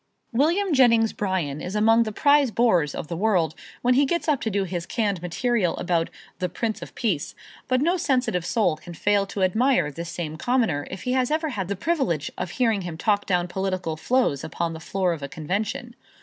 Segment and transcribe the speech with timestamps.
[0.31, 3.53] William Jennings Bryan is among the prize bores of the world
[3.83, 7.35] when he gets up to do his canned material about The Prince of Peace,
[7.67, 11.49] but no sensitive soul can fail to admire this same Commoner if he has ever
[11.49, 15.27] had the privilege of hearing him talk down political foes upon the floor of a
[15.29, 15.93] convention.